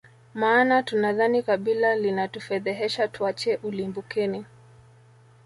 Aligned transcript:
maana 0.33 0.83
tunadhani 0.83 1.43
kabila 1.43 1.95
linatufedhehesha 1.95 3.07
tuache 3.07 3.55
ulimbukeni 3.63 4.45